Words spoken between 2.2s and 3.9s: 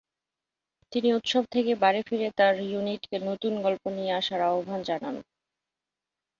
তার ইউনিটকে নতুন গল্প